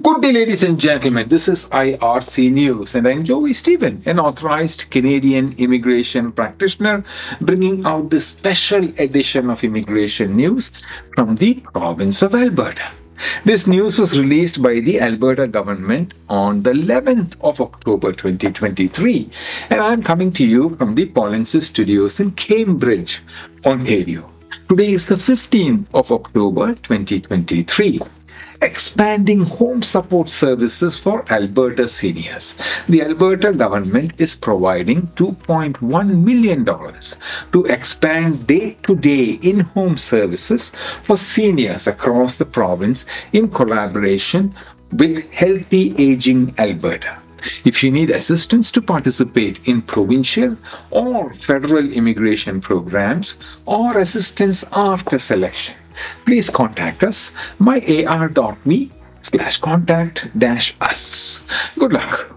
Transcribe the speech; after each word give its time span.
Good 0.00 0.22
day, 0.22 0.32
ladies 0.32 0.62
and 0.62 0.80
gentlemen. 0.80 1.28
This 1.28 1.48
is 1.48 1.66
IRC 1.68 2.50
News, 2.50 2.94
and 2.94 3.06
I'm 3.06 3.26
Joy 3.26 3.52
Stephen, 3.52 4.02
an 4.06 4.18
authorized 4.18 4.90
Canadian 4.90 5.54
immigration 5.58 6.32
practitioner, 6.32 7.04
bringing 7.42 7.84
out 7.84 8.08
this 8.08 8.28
special 8.28 8.84
edition 8.98 9.50
of 9.50 9.62
immigration 9.62 10.34
news 10.34 10.72
from 11.14 11.36
the 11.36 11.56
province 11.74 12.22
of 12.22 12.34
Alberta. 12.34 12.90
This 13.44 13.66
news 13.66 13.98
was 13.98 14.18
released 14.18 14.62
by 14.62 14.80
the 14.80 14.98
Alberta 14.98 15.46
government 15.46 16.14
on 16.26 16.62
the 16.62 16.72
11th 16.72 17.36
of 17.42 17.60
October 17.60 18.12
2023, 18.12 19.30
and 19.68 19.80
I'm 19.82 20.02
coming 20.02 20.32
to 20.32 20.46
you 20.46 20.74
from 20.76 20.94
the 20.94 21.04
Polinsys 21.04 21.64
Studios 21.64 22.18
in 22.18 22.30
Cambridge, 22.30 23.20
Ontario. 23.66 24.32
Today 24.70 24.94
is 24.94 25.04
the 25.04 25.16
15th 25.16 25.84
of 25.92 26.10
October 26.10 26.76
2023 26.76 28.00
expanding 28.62 29.40
home 29.40 29.82
support 29.82 30.30
services 30.30 30.96
for 30.96 31.24
Alberta 31.30 31.88
seniors. 31.88 32.56
The 32.88 33.02
Alberta 33.02 33.52
government 33.52 34.12
is 34.18 34.36
providing 34.36 35.08
$2.1 35.08 36.22
million 36.22 36.64
to 36.64 37.64
expand 37.66 38.46
day 38.46 38.76
to 38.84 38.94
day 38.94 39.32
in 39.42 39.60
home 39.60 39.98
services 39.98 40.70
for 41.02 41.16
seniors 41.16 41.86
across 41.88 42.38
the 42.38 42.44
province 42.44 43.04
in 43.32 43.50
collaboration 43.50 44.54
with 44.92 45.28
Healthy 45.32 45.94
Aging 45.98 46.54
Alberta. 46.58 47.18
If 47.64 47.82
you 47.82 47.90
need 47.90 48.10
assistance 48.10 48.70
to 48.70 48.80
participate 48.80 49.66
in 49.66 49.82
provincial 49.82 50.56
or 50.90 51.34
federal 51.34 51.90
immigration 51.92 52.60
programs 52.60 53.34
or 53.66 53.98
assistance 53.98 54.64
after 54.70 55.18
selection, 55.18 55.74
please 56.24 56.50
contact 56.50 57.02
us 57.02 57.32
myar.me 57.58 58.90
slash 59.22 59.58
contact 59.58 60.28
dash 60.38 60.74
us. 60.80 61.40
Good 61.78 61.92
luck. 61.92 62.28